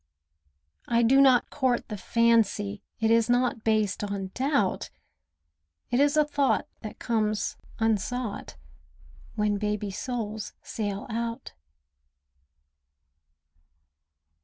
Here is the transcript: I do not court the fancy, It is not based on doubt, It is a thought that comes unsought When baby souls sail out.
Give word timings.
I 0.87 1.03
do 1.03 1.21
not 1.21 1.51
court 1.51 1.87
the 1.87 1.95
fancy, 1.95 2.81
It 2.99 3.11
is 3.11 3.29
not 3.29 3.63
based 3.63 4.03
on 4.03 4.31
doubt, 4.33 4.89
It 5.91 5.99
is 5.99 6.17
a 6.17 6.25
thought 6.25 6.67
that 6.79 6.97
comes 6.97 7.55
unsought 7.77 8.55
When 9.35 9.59
baby 9.59 9.91
souls 9.91 10.53
sail 10.63 11.05
out. 11.11 11.53